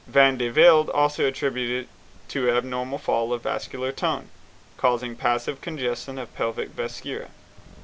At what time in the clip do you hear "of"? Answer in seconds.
3.31-3.43, 6.17-6.31